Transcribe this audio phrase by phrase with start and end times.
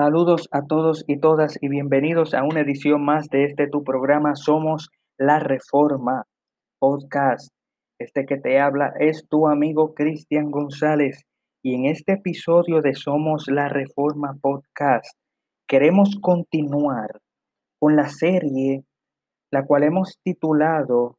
[0.00, 4.36] Saludos a todos y todas y bienvenidos a una edición más de este tu programa
[4.36, 6.22] Somos la Reforma
[6.78, 7.52] Podcast.
[7.98, 11.24] Este que te habla es tu amigo Cristian González
[11.64, 15.18] y en este episodio de Somos la Reforma Podcast
[15.66, 17.20] queremos continuar
[17.80, 18.84] con la serie
[19.50, 21.18] la cual hemos titulado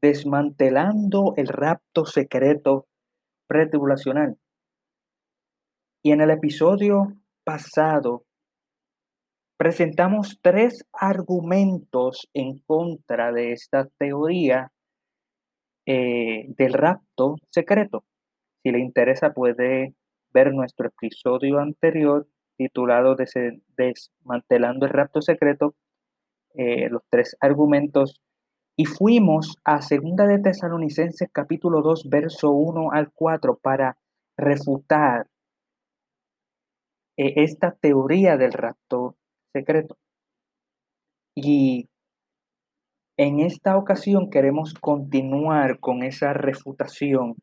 [0.00, 2.86] Desmantelando el rapto secreto
[3.48, 4.36] pretribulacional.
[6.04, 8.24] Y en el episodio pasado
[9.56, 14.72] presentamos tres argumentos en contra de esta teoría
[15.86, 18.04] eh, del rapto secreto.
[18.62, 19.94] Si le interesa puede
[20.32, 22.26] ver nuestro episodio anterior
[22.56, 23.16] titulado
[23.76, 25.74] Desmantelando el rapto secreto,
[26.54, 28.20] eh, los tres argumentos,
[28.76, 33.96] y fuimos a Segunda de Tesalonicenses capítulo 2, verso 1 al 4 para
[34.36, 35.26] refutar
[37.16, 39.16] eh, esta teoría del rapto
[39.52, 39.96] secreto.
[41.36, 41.88] Y
[43.16, 47.36] en esta ocasión queremos continuar con esa refutación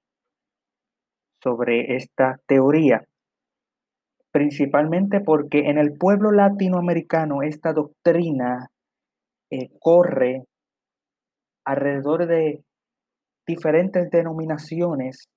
[1.41, 3.05] sobre esta teoría,
[4.31, 8.69] principalmente porque en el pueblo latinoamericano esta doctrina
[9.49, 10.43] eh, corre
[11.65, 12.63] alrededor de
[13.47, 15.29] diferentes denominaciones,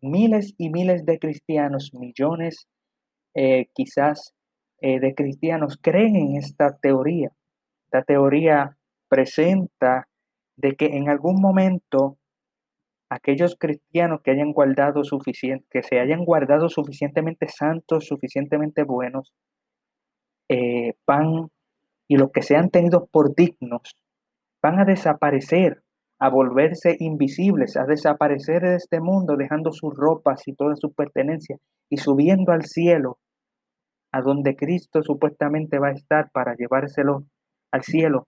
[0.00, 2.66] miles y miles de cristianos, millones
[3.36, 4.34] eh, quizás
[4.80, 7.32] eh, de cristianos creen en esta teoría.
[7.84, 10.08] Esta teoría presenta
[10.56, 12.16] de que en algún momento
[13.10, 19.34] aquellos cristianos que hayan guardado suficiente, que se hayan guardado suficientemente santos, suficientemente buenos,
[20.48, 21.50] eh, van
[22.08, 23.96] y los que sean tenidos por dignos
[24.62, 25.82] van a desaparecer,
[26.18, 31.60] a volverse invisibles, a desaparecer de este mundo, dejando sus ropas y todas sus pertenencias
[31.90, 33.18] y subiendo al cielo
[34.16, 37.24] a donde Cristo supuestamente va a estar para llevárselo
[37.70, 38.26] al cielo.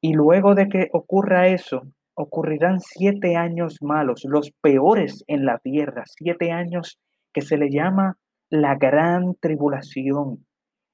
[0.00, 1.82] Y luego de que ocurra eso,
[2.14, 7.00] ocurrirán siete años malos, los peores en la tierra, siete años
[7.32, 8.16] que se le llama
[8.48, 10.46] la gran tribulación,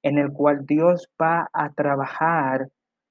[0.03, 2.69] en el cual Dios va a trabajar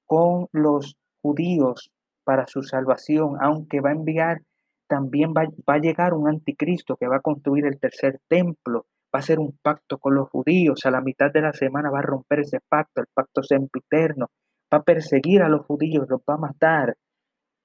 [0.07, 1.91] con los judíos
[2.23, 4.41] para su salvación, aunque va a enviar,
[4.87, 9.19] también va, va a llegar un anticristo que va a construir el tercer templo va
[9.19, 12.03] a hacer un pacto con los judíos, a la mitad de la semana va a
[12.03, 14.27] romper ese pacto, el pacto sempiterno,
[14.73, 16.95] va a perseguir a los judíos, los va a matar.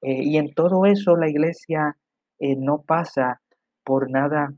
[0.03, 1.97] Eh, y en todo eso la iglesia
[2.38, 3.41] eh, no pasa
[3.84, 4.55] por nada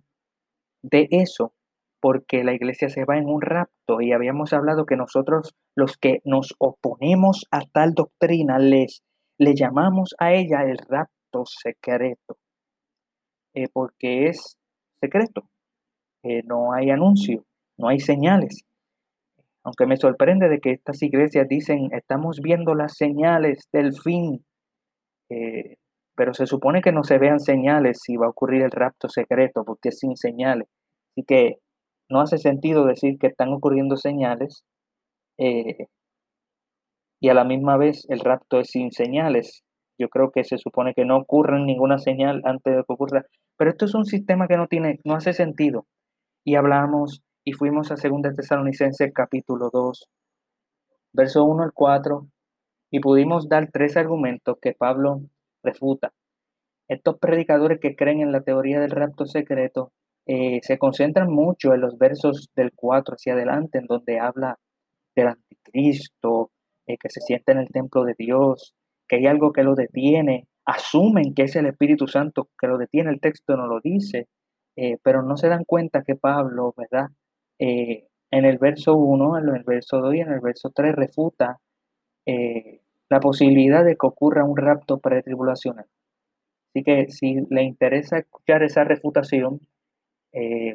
[0.83, 1.53] de eso,
[2.01, 6.21] porque la iglesia se va en un rapto y habíamos hablado que nosotros los que
[6.25, 9.03] nos oponemos a tal doctrina les
[9.39, 12.39] le llamamos a ella el rapto secreto,
[13.55, 14.57] eh, porque es
[15.01, 15.49] secreto,
[16.44, 17.44] no hay anuncio,
[17.78, 18.64] no hay señales.
[19.64, 24.44] Aunque me sorprende de que estas iglesias dicen, estamos viendo las señales del fin,
[25.28, 25.76] eh,
[26.14, 29.64] pero se supone que no se vean señales si va a ocurrir el rapto secreto,
[29.64, 30.69] porque es sin señales.
[31.12, 31.56] Así que
[32.09, 34.64] no hace sentido decir que están ocurriendo señales
[35.38, 35.88] eh,
[37.20, 39.64] y a la misma vez el rapto es sin señales.
[39.98, 43.26] Yo creo que se supone que no ocurre ninguna señal antes de que ocurra.
[43.56, 45.87] Pero esto es un sistema que no tiene, no hace sentido
[46.47, 50.09] y hablamos y fuimos a 2 Tesalonicenses capítulo 2,
[51.12, 52.29] verso 1 al 4,
[52.93, 55.23] y pudimos dar tres argumentos que Pablo
[55.65, 56.12] refuta.
[56.89, 59.91] Estos predicadores que creen en la teoría del rapto secreto
[60.25, 64.56] eh, se concentran mucho en los versos del 4 hacia adelante, en donde habla
[65.17, 66.53] del anticristo,
[66.87, 68.77] eh, que se siente en el templo de Dios,
[69.09, 73.11] que hay algo que lo detiene, asumen que es el Espíritu Santo que lo detiene,
[73.11, 74.29] el texto no lo dice,
[74.76, 77.09] eh, pero no se dan cuenta que Pablo, ¿verdad?
[77.59, 81.61] Eh, en el verso 1, en el verso 2 y en el verso 3 refuta
[82.26, 85.87] eh, la posibilidad de que ocurra un rapto pretribulacional.
[86.70, 89.61] Así que si le interesa escuchar esa refutación,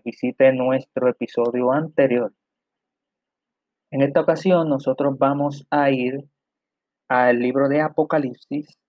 [0.04, 2.34] visite nuestro episodio anterior.
[3.92, 6.26] En esta ocasión nosotros vamos a ir
[7.08, 8.80] al libro de Apocalipsis,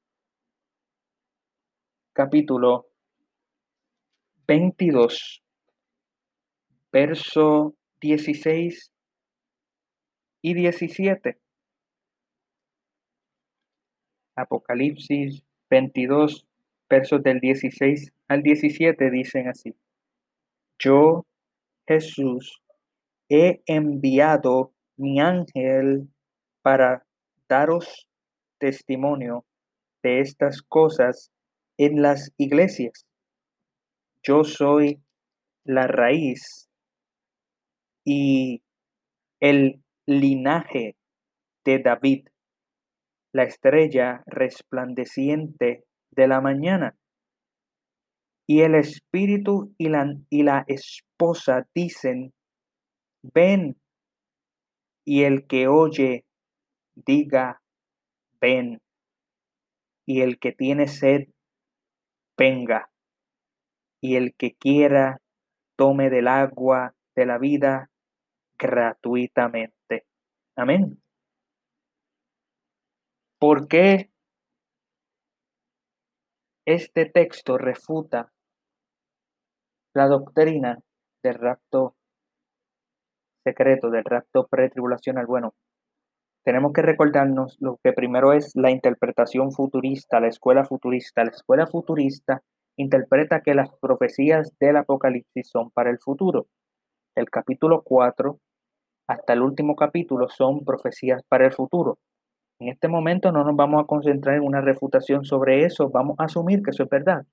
[2.15, 2.92] capítulo
[4.53, 5.43] 22,
[6.93, 8.93] verso 16
[10.43, 11.39] y 17.
[14.37, 16.47] Apocalipsis 22,
[16.87, 19.75] versos del 16 al 17 dicen así.
[20.79, 21.25] Yo,
[21.89, 22.63] Jesús,
[23.31, 26.11] he enviado mi ángel
[26.61, 27.07] para
[27.49, 28.07] daros
[28.59, 29.47] testimonio
[30.03, 31.33] de estas cosas
[31.79, 33.07] en las iglesias.
[34.25, 35.03] Yo soy
[35.65, 36.69] la raíz
[38.05, 38.63] y
[39.41, 40.97] el linaje
[41.65, 42.29] de David,
[43.33, 46.97] la estrella resplandeciente de la mañana.
[48.47, 52.33] Y el espíritu y la, esposa dicen,
[53.23, 53.77] ven.
[55.05, 56.25] Y el que oye,
[56.95, 57.61] diga,
[58.41, 58.81] ven.
[60.07, 61.29] Y el que tiene sed,
[62.37, 62.92] venga.
[64.03, 65.21] Y el que quiera,
[65.77, 67.89] tome del agua de la vida
[68.59, 70.05] gratuitamente.
[70.57, 71.01] Amén.
[73.39, 74.11] ¿Por qué
[76.65, 78.33] este texto refuta
[79.95, 80.79] la doctrina
[81.23, 81.97] del rapto
[83.45, 85.27] secreto, del rapto pretribulacional?
[85.27, 85.55] Bueno,
[86.45, 91.25] tenemos que recordarnos lo que primero es la interpretación futurista, la escuela futurista.
[91.25, 92.43] La escuela futurista
[92.77, 96.47] interpreta que las profecías del Apocalipsis son para el futuro.
[97.15, 98.39] El capítulo 4
[99.09, 101.99] hasta el último capítulo son profecías para el futuro.
[102.61, 106.25] En este momento no nos vamos a concentrar en una refutación sobre eso, vamos a
[106.25, 107.27] asumir que eso es verdad.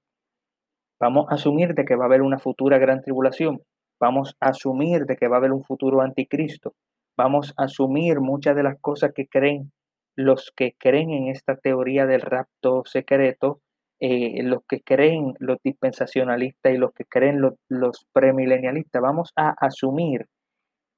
[0.99, 3.61] Vamos a asumir de que va a haber una futura gran tribulación.
[4.01, 6.73] Vamos a asumir de que va a haber un futuro anticristo.
[7.17, 9.71] Vamos a asumir muchas de las cosas que creen
[10.19, 13.61] los que creen en esta teoría del rapto secreto,
[14.01, 19.01] eh, los que creen los dispensacionalistas y los que creen los, premilenialistas.
[19.01, 20.27] Vamos a asumir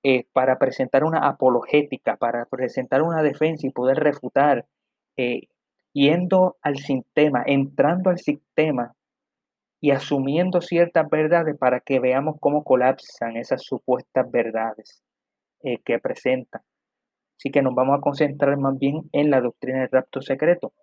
[0.03, 4.67] eh, para presentar una apologética, para presentar una defensa y poder refutar,
[5.17, 5.47] eh,
[5.93, 8.93] yendo al sistema, entrando al sistema
[9.79, 15.01] y asumiendo ciertas verdades para que veamos cómo colapsan esas supuestas verdades
[15.85, 16.61] que presentan.
[17.37, 20.73] Así que nos vamos a concentrar más bien en la doctrina del rapto secreto.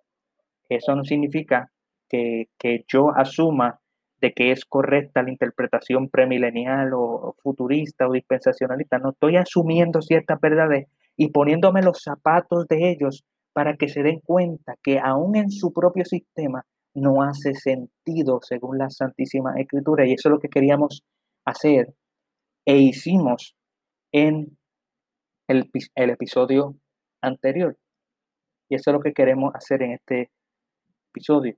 [0.69, 1.71] Eso no significa
[2.09, 3.79] que, que yo asuma
[4.21, 8.97] de que es correcta la interpretación premilenial o futurista o dispensacionalista.
[8.99, 13.23] No estoy asumiendo ciertas verdades y poniéndome los zapatos de ellos
[13.53, 18.77] para que se den cuenta que aún en su propio sistema no hace sentido según
[18.77, 20.05] la Santísima Escritura.
[20.05, 21.03] Y eso es lo que queríamos
[21.45, 21.93] hacer
[22.65, 23.55] e hicimos
[24.11, 24.57] en
[25.47, 26.75] el, el episodio
[27.21, 27.77] anterior.
[28.69, 30.29] Y eso es lo que queremos hacer en este
[31.11, 31.55] episodio.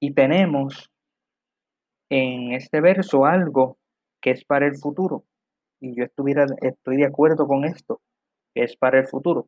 [0.00, 0.90] Y tenemos
[2.08, 3.78] en este verso algo
[4.22, 5.24] que es para el futuro.
[5.78, 8.00] Y yo estuviera, estoy de acuerdo con esto,
[8.54, 9.46] que es para el futuro.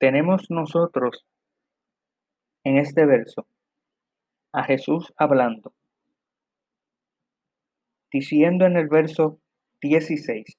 [0.00, 1.24] Tenemos nosotros
[2.64, 3.46] en este verso
[4.52, 5.72] a Jesús hablando,
[8.10, 9.38] diciendo en el verso
[9.82, 10.58] 16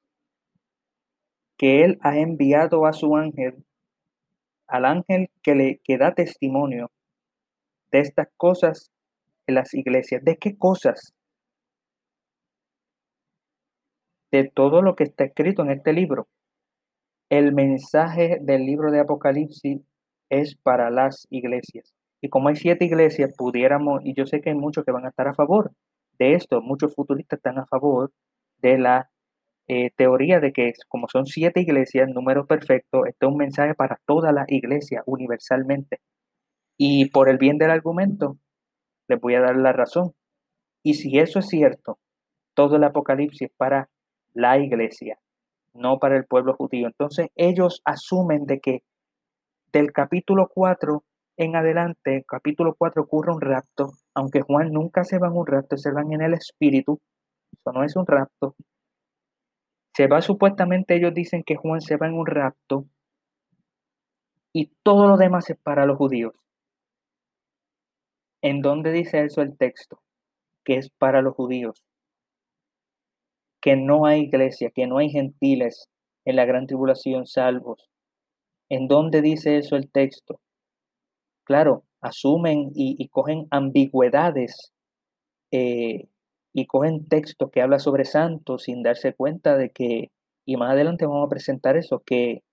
[1.58, 3.66] que Él ha enviado a su ángel,
[4.68, 6.92] al ángel que le que da testimonio
[7.92, 8.92] de estas cosas
[9.48, 10.24] en las iglesias.
[10.24, 11.14] ¿De qué cosas?
[14.32, 16.28] De todo lo que está escrito en este libro.
[17.30, 19.82] El mensaje del libro de Apocalipsis
[20.30, 21.94] es para las iglesias.
[22.22, 25.10] Y como hay siete iglesias, pudiéramos, y yo sé que hay muchos que van a
[25.10, 25.72] estar a favor
[26.20, 28.12] de esto, muchos futuristas están a favor
[28.58, 29.10] de la
[29.68, 34.00] eh, teoría de que como son siete iglesias, número perfecto, este es un mensaje para
[34.06, 36.00] toda la iglesia universalmente.
[36.82, 38.38] Y por el bien del argumento,
[39.10, 40.14] les voy a dar la razón.
[40.82, 42.00] Y si eso es cierto,
[42.54, 43.90] todo el Apocalipsis es para
[44.34, 45.20] la iglesia,
[45.74, 46.88] no para el pueblo judío.
[46.88, 48.84] Entonces ellos asumen de que
[49.74, 51.04] del capítulo 4
[51.36, 55.76] en adelante, capítulo 4 ocurre un rapto, aunque Juan nunca se va en un rapto,
[55.76, 57.02] se van en el espíritu,
[57.52, 58.56] eso no es un rapto.
[59.94, 62.86] Se va supuestamente, ellos dicen que Juan se va en un rapto
[64.54, 66.34] y todo lo demás es para los judíos.
[68.42, 70.02] ¿En dónde dice eso el texto?
[70.64, 71.84] Que es para los judíos.
[73.62, 75.90] Que no hay iglesia, que no hay gentiles
[76.26, 77.90] en la gran tribulación salvos.
[78.70, 80.40] ¿En dónde dice eso el texto?
[81.44, 84.72] Claro, asumen y, cogen ambigüedades
[85.52, 86.08] eh,
[86.54, 90.12] y cogen texto que habla sobre santos sin darse cuenta de que,
[90.46, 92.44] y más adelante vamos a presentar eso, que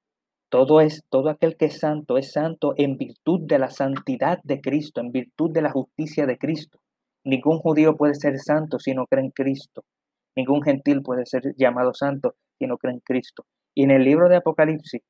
[0.48, 4.60] todo es todo aquel que es santo es santo en virtud de la santidad de
[4.60, 6.78] Cristo, en virtud de la justicia de Cristo.
[7.24, 9.84] Ningún judío puede ser santo si no cree en Cristo.
[10.36, 13.44] Ningún gentil puede ser llamado santo si no cree en Cristo.
[13.74, 15.02] Y en el libro de Apocalipsis,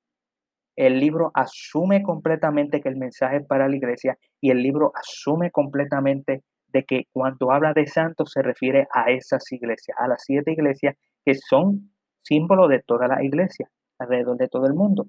[0.76, 5.50] el libro asume completamente que el mensaje es para la iglesia y el libro asume
[5.50, 10.52] completamente de que cuando habla de santos se refiere a esas iglesias, a las siete
[10.52, 15.06] iglesias que son símbolo de toda la iglesia alrededor de todo el mundo.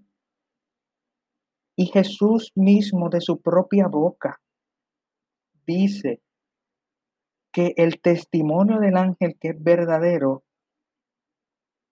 [1.79, 4.41] Y Jesús mismo de su propia boca
[5.67, 6.21] dice
[7.53, 10.43] que el testimonio del ángel que es verdadero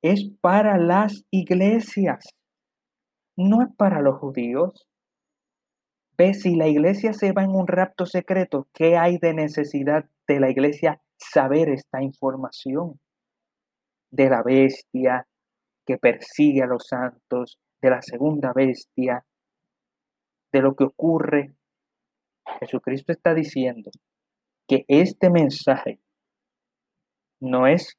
[0.01, 2.36] es para las iglesias,
[3.38, 4.88] no es para los judíos.
[6.18, 10.39] Ve, si la iglesia se va en un rapto secreto, ¿qué hay de necesidad de
[10.39, 13.00] la iglesia saber esta información?
[14.12, 15.27] De la bestia
[15.86, 19.24] que persigue a los santos, de la segunda bestia,
[20.56, 21.54] de lo que ocurre.
[22.62, 23.92] Jesucristo está diciendo
[24.68, 26.00] que este mensaje
[27.42, 27.98] no es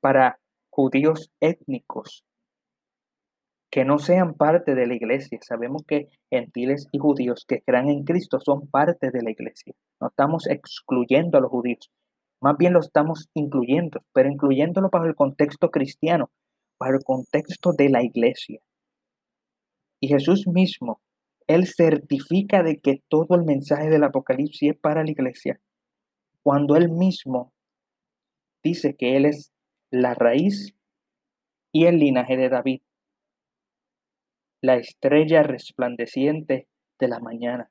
[0.00, 0.40] para
[0.70, 2.24] judíos étnicos
[3.70, 5.38] que no sean parte de la iglesia.
[5.42, 9.74] Sabemos que gentiles y judíos que crean en Cristo son parte de la iglesia.
[10.00, 11.90] No estamos excluyendo a los judíos,
[12.40, 16.30] más bien lo estamos incluyendo, pero incluyéndolo bajo el contexto cristiano,
[16.80, 18.60] bajo el contexto de la iglesia.
[20.00, 21.00] Y Jesús mismo,
[21.50, 25.60] Él certifica de que todo el mensaje del Apocalipsis es para la iglesia,
[26.44, 27.52] cuando Él mismo
[28.62, 29.52] dice que Él es
[29.90, 30.76] la raíz
[31.72, 32.82] y el linaje de David,
[34.62, 36.68] la estrella resplandeciente
[37.00, 37.68] de la mañana.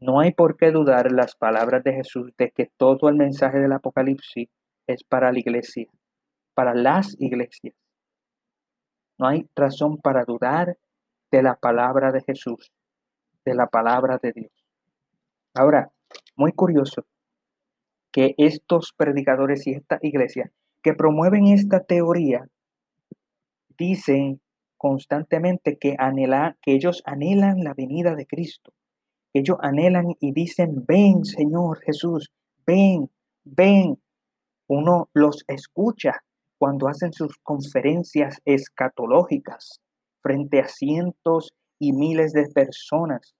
[0.00, 3.72] No hay por qué dudar las palabras de Jesús de que todo el mensaje del
[3.72, 4.48] Apocalipsis
[4.86, 5.88] es para la iglesia,
[6.54, 7.74] para las iglesias.
[9.18, 10.78] No hay razón para dudar
[11.30, 12.72] de la palabra de Jesús,
[13.44, 14.52] de la palabra de Dios.
[15.54, 15.90] Ahora,
[16.36, 17.04] muy curioso
[18.12, 20.50] que estos predicadores y esta iglesia
[20.82, 22.48] que promueven esta teoría
[23.76, 24.40] dicen
[24.76, 28.72] constantemente que, anhela, que ellos anhelan la venida de Cristo.
[29.32, 32.32] Ellos anhelan y dicen, ven Señor Jesús,
[32.66, 33.10] ven,
[33.44, 34.00] ven.
[34.66, 36.24] Uno los escucha
[36.58, 39.80] cuando hacen sus conferencias escatológicas
[40.22, 43.34] frente a cientos y miles de personas.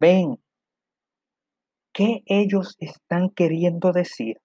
[0.00, 0.38] Ven,
[1.92, 4.38] ¿qué ellos están queriendo decir?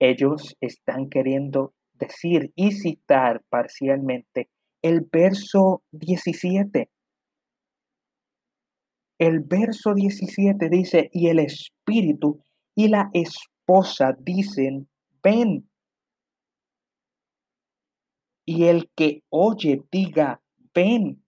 [0.00, 4.48] Ellos están queriendo decir y citar parcialmente
[4.84, 6.90] el verso 17.
[9.18, 12.42] El verso 17 dice, y el espíritu
[12.76, 14.88] y la esposa dicen,
[15.22, 15.70] ven.
[18.46, 20.40] Y el que oye diga,
[20.74, 21.22] ven.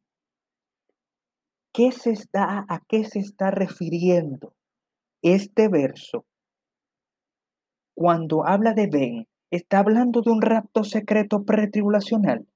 [1.72, 4.54] ¿Qué se está, ¿A qué se está refiriendo
[5.22, 6.24] este verso?
[7.94, 12.46] Cuando habla de ven, ¿está hablando de un rapto secreto pretribulacional?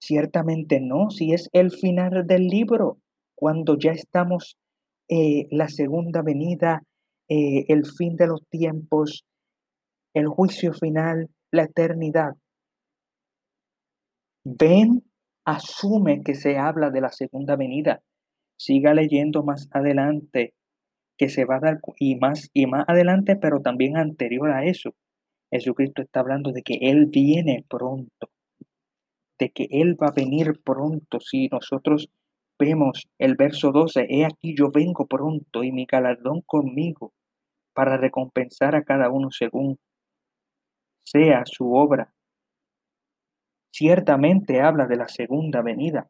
[0.00, 2.98] Ciertamente no, si es el final del libro,
[3.34, 4.56] cuando ya estamos
[5.08, 6.82] eh, la segunda venida,
[7.28, 9.24] eh, el fin de los tiempos,
[10.14, 12.32] el juicio final, la eternidad.
[14.44, 15.02] Ven,
[15.44, 18.02] asume que se habla de la segunda venida.
[18.56, 20.54] Siga leyendo más adelante
[21.16, 24.94] que se va a dar y más y más adelante, pero también anterior a eso.
[25.50, 28.30] Jesucristo está hablando de que Él viene pronto,
[29.38, 31.20] de que Él va a venir pronto.
[31.20, 32.08] Si nosotros
[32.58, 37.12] vemos el verso 12, he aquí yo vengo pronto y mi galardón conmigo
[37.74, 39.78] para recompensar a cada uno según
[41.04, 42.12] sea su obra.
[43.78, 46.08] Ciertamente habla de la segunda venida.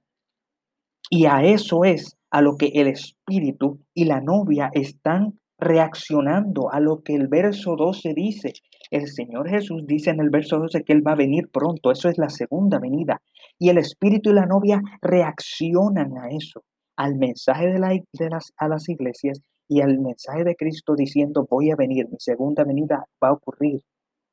[1.10, 6.80] Y a eso es a lo que el espíritu y la novia están reaccionando a
[6.80, 8.54] lo que el verso 12 dice.
[8.90, 12.08] El Señor Jesús dice en el verso 12 que Él va a venir pronto, eso
[12.08, 13.20] es la segunda venida.
[13.58, 16.62] Y el espíritu y la novia reaccionan a eso,
[16.96, 21.46] al mensaje de, la, de las, a las iglesias y al mensaje de Cristo diciendo
[21.50, 23.82] voy a venir, mi segunda venida va a ocurrir,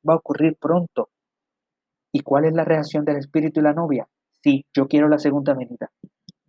[0.08, 1.10] va a ocurrir pronto.
[2.16, 4.08] ¿Y cuál es la reacción del espíritu y la novia?
[4.42, 5.90] Sí, yo quiero la segunda venida,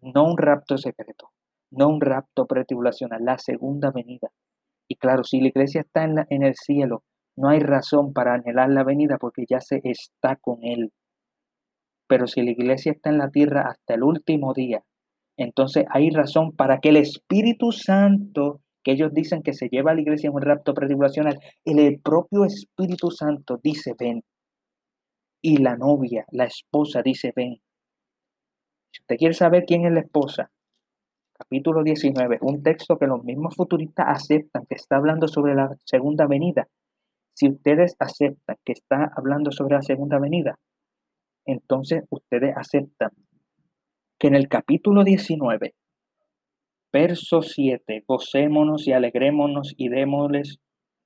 [0.02, 1.32] no un rapto secreto
[1.72, 4.30] no un rapto pretribulacional, la segunda venida.
[4.88, 7.04] Y claro, si la iglesia está en, en el cielo,
[7.36, 10.92] no hay razón para anhelar la venida porque ya se está con Él.
[12.08, 14.84] Pero si la iglesia está en la tierra hasta el último día,
[15.36, 19.96] entonces hay razón para que el Espíritu Santo, que ellos dicen que se lleva a
[19.96, 24.24] la iglesia en un rapto pretribulacional, el propio Espíritu Santo dice ven.
[25.42, 27.62] Y la novia, la esposa dice ven.
[28.92, 30.52] Si usted quiere saber quién es la esposa,
[31.34, 36.26] capítulo 19, un texto que los mismos futuristas aceptan que está hablando sobre la segunda
[36.26, 36.68] venida.
[37.34, 40.58] Si ustedes aceptan que está hablando sobre la segunda venida,
[41.46, 43.12] entonces ustedes aceptan
[44.18, 45.76] que en el capítulo 19,
[46.92, 50.60] verso 7, gocémonos y alegrémonos y démosles,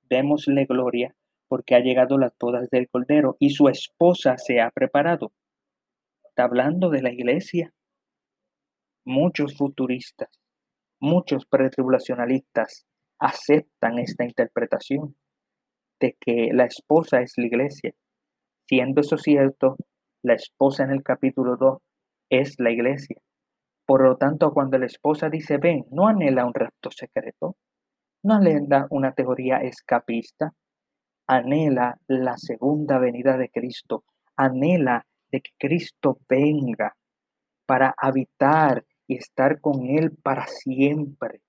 [0.08, 1.14] démosle gloria,
[1.52, 5.32] porque ha llegado las bodas del Cordero y su esposa se ha preparado.
[6.24, 7.74] Está hablando de la iglesia
[9.04, 10.30] muchos futuristas,
[10.98, 12.86] muchos pretribulacionalistas
[13.18, 15.14] aceptan esta interpretación
[16.00, 17.92] de que la esposa es la iglesia.
[18.66, 19.76] siendo eso cierto,
[20.22, 21.82] la esposa en el capítulo 2
[22.30, 23.20] es la iglesia.
[23.84, 27.58] Por lo tanto, cuando la esposa dice ven, no anhela un rapto secreto,
[28.22, 30.54] no anhela una teoría escapista,
[31.26, 34.04] anhela la segunda venida de Cristo,
[34.36, 36.96] anhela de que Cristo venga
[37.66, 41.40] para habitar y estar con Él para siempre.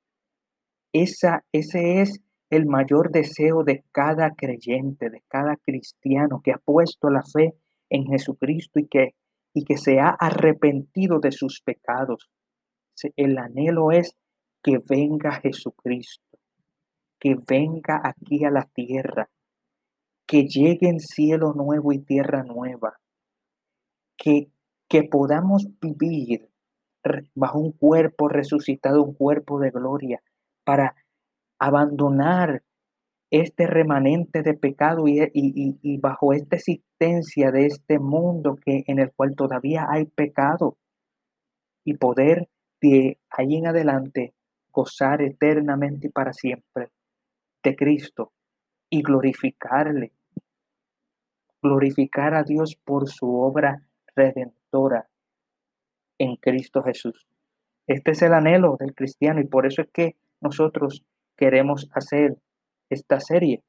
[0.94, 7.10] Esa, ese es el mayor deseo de cada creyente, de cada cristiano que ha puesto
[7.10, 7.56] la fe
[7.90, 9.16] en Jesucristo y que,
[9.54, 12.30] y que se ha arrepentido de sus pecados.
[13.16, 14.16] El anhelo es
[14.62, 16.38] que venga Jesucristo,
[17.20, 19.30] que venga aquí a la tierra,
[20.26, 23.00] que llegue en cielo nuevo y tierra nueva,
[24.18, 24.50] que,
[24.88, 26.50] que podamos vivir
[27.36, 30.22] bajo un cuerpo resucitado, un cuerpo de gloria,
[30.64, 30.96] para
[31.60, 32.64] abandonar
[33.30, 39.12] este remanente de pecado y, y, bajo esta existencia de este mundo que en el
[39.12, 40.78] cual todavía hay pecado
[41.84, 42.48] y poder
[42.80, 44.36] de ahí en adelante
[44.72, 46.90] gozar eternamente y para siempre
[47.64, 48.34] de Cristo
[48.94, 50.12] y glorificarle,
[51.64, 53.82] glorificar a Dios por su obra
[54.16, 55.10] redentora
[56.20, 57.26] en Cristo Jesús.
[57.88, 61.04] Este es el anhelo del cristiano y por eso es que nosotros
[61.36, 62.38] queremos hacer
[62.92, 63.64] esta serie.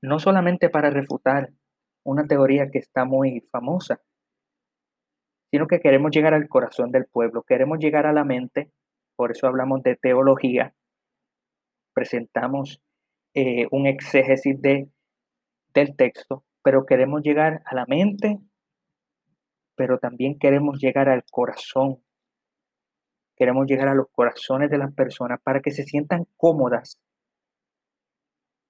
[0.00, 1.50] No solamente para refutar
[2.02, 4.00] una teoría que está muy famosa,
[5.50, 8.72] sino que queremos llegar al corazón del pueblo, queremos llegar a la mente,
[9.14, 10.72] por eso hablamos de teología,
[11.92, 12.80] presentamos
[13.34, 14.88] eh, un exégesis de,
[15.74, 18.38] del texto, pero queremos llegar a la mente,
[19.76, 22.02] pero también queremos llegar al corazón
[23.40, 27.00] Queremos llegar a los corazones de las personas para que se sientan cómodas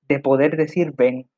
[0.06, 1.28] de poder decir ven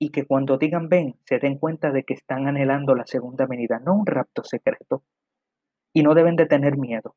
[0.00, 3.78] y que cuando digan ven se den cuenta de que están anhelando la segunda venida,
[3.78, 5.04] no un rapto secreto.
[5.92, 7.14] Y no deben de tener miedo,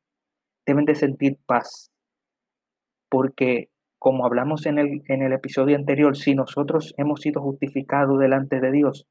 [0.64, 1.90] deben de sentir paz.
[3.08, 8.60] Porque como hablamos en el, en el episodio anterior, si nosotros hemos sido justificados delante
[8.60, 9.06] de Dios,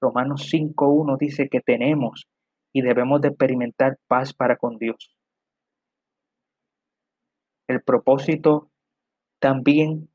[0.00, 2.26] Romanos 5.1 dice que tenemos
[2.72, 5.16] y debemos de experimentar paz para con Dios.
[7.68, 8.70] El propósito
[9.40, 10.08] también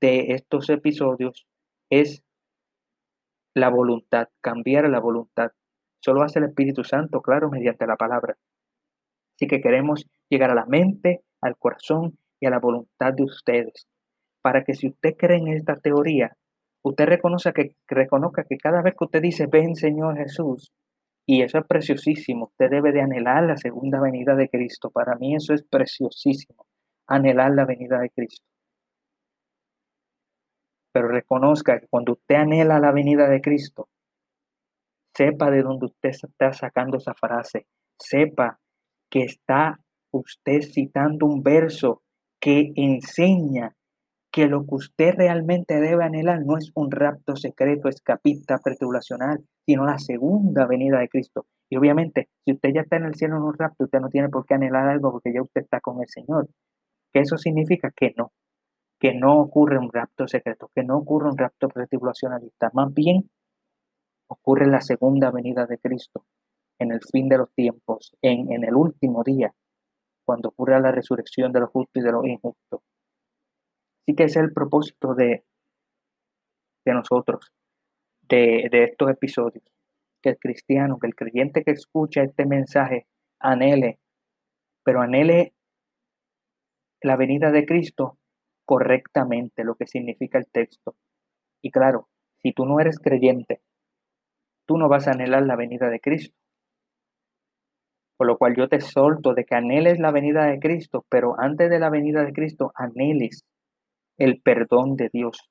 [0.00, 1.46] de estos episodios
[1.90, 2.22] es
[3.54, 5.52] la voluntad, cambiar la voluntad.
[6.00, 8.36] Solo hace el Espíritu Santo, claro, mediante la palabra.
[9.36, 13.86] Así que queremos llegar a la mente, al corazón a la voluntad de ustedes,
[14.42, 16.36] para que si usted cree en esta teoría,
[16.82, 20.72] usted reconozca que, reconozca que cada vez que usted dice, ven Señor Jesús,
[21.26, 24.90] y eso es preciosísimo, usted debe de anhelar la segunda venida de Cristo.
[24.90, 26.66] Para mí eso es preciosísimo
[27.06, 28.46] anhelar la venida de Cristo.
[30.92, 33.88] Pero reconozca que cuando usted anhela la venida de Cristo,
[35.16, 37.66] sepa de dónde usted está sacando esa frase,
[37.98, 38.60] sepa
[39.10, 39.80] que está
[40.12, 42.02] usted citando un verso
[42.44, 43.74] que enseña
[44.30, 49.86] que lo que usted realmente debe anhelar no es un rapto secreto, escapista, pretribulacional, sino
[49.86, 51.46] la segunda venida de Cristo.
[51.70, 54.28] Y obviamente, si usted ya está en el cielo en un rapto, usted no tiene
[54.28, 56.46] por qué anhelar algo porque ya usted está con el Señor.
[57.14, 58.32] Que eso significa que no,
[59.00, 63.30] que no ocurre un rapto secreto, que no ocurre un rapto pretribulacionalista, más bien
[64.28, 66.26] ocurre la segunda venida de Cristo
[66.78, 69.54] en el fin de los tiempos, en, en el último día,
[70.24, 72.80] cuando ocurra la resurrección de los justos y de los injustos.
[74.02, 75.44] Así que es el propósito de,
[76.84, 77.52] de nosotros,
[78.22, 79.64] de, de estos episodios,
[80.22, 83.06] que el cristiano, que el creyente que escucha este mensaje
[83.40, 83.98] anhele,
[84.82, 85.54] pero anhele
[87.02, 88.18] la venida de Cristo
[88.64, 90.96] correctamente, lo que significa el texto.
[91.62, 92.08] Y claro,
[92.42, 93.60] si tú no eres creyente,
[94.66, 96.36] tú no vas a anhelar la venida de Cristo.
[98.24, 101.68] Por lo cual yo te solto de que anheles la venida de Cristo, pero antes
[101.68, 103.44] de la venida de Cristo anheles
[104.16, 105.50] el perdón de Dios.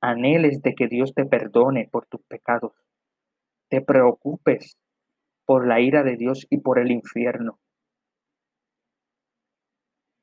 [0.00, 2.72] Anheles de que Dios te perdone por tus pecados.
[3.70, 4.76] Te preocupes
[5.44, 7.60] por la ira de Dios y por el infierno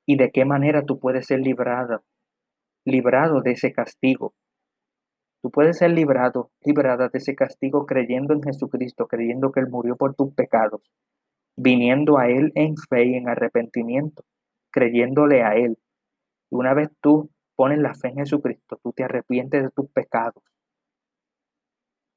[0.05, 2.03] y de qué manera tú puedes ser librado,
[2.83, 4.33] librado de ese castigo.
[5.43, 9.97] Tú puedes ser librado, librada de ese castigo creyendo en Jesucristo, creyendo que Él murió
[9.97, 10.81] por tus pecados,
[11.57, 14.23] viniendo a Él en fe y en arrepentimiento,
[14.71, 15.77] creyéndole a Él.
[16.49, 20.41] Y una vez tú pones la fe en Jesucristo, tú te arrepientes de tus pecados.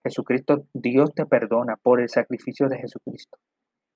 [0.05, 3.39] Jesucristo, Dios te perdona por el sacrificio de Jesucristo.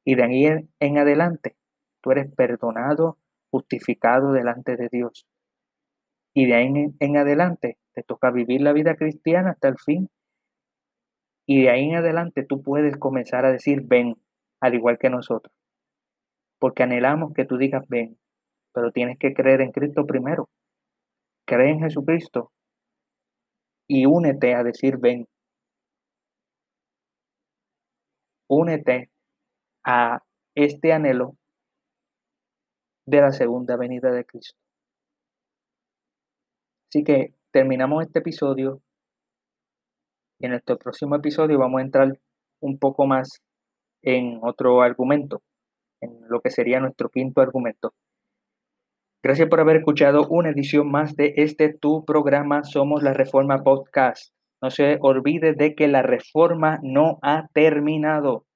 [0.04, 1.54] Y de ahí en adelante,
[2.02, 3.16] tú eres perdonado
[3.52, 5.24] justificado delante de Dios.
[6.34, 10.08] Y de ahí en, adelante te toca vivir la vida cristiana hasta el fin.
[11.46, 14.16] Y de ahí en adelante tú puedes comenzar a decir ven,
[14.60, 15.52] al igual que nosotros.
[16.58, 18.18] Porque anhelamos que tú digas ven,
[18.72, 20.48] pero tienes que creer en Cristo primero.
[21.46, 22.52] Cree en Jesucristo
[23.88, 25.26] y únete a decir ven.
[28.48, 29.10] Únete
[29.84, 30.22] a
[30.54, 31.36] este anhelo
[33.06, 34.69] de la segunda venida de Cristo.
[36.90, 38.80] Así que terminamos este episodio
[40.40, 42.18] y en nuestro próximo episodio vamos a entrar
[42.60, 43.44] un poco más
[44.02, 45.40] en otro argumento,
[46.00, 47.92] en lo que sería nuestro quinto argumento.
[49.22, 54.34] Gracias por haber escuchado una edición más de este tu programa Somos la Reforma Podcast.
[54.60, 58.46] No se olvide de que la reforma no ha terminado.